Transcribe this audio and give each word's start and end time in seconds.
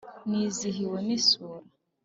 nizihiwe 0.29 0.97
n’isura 1.07 1.61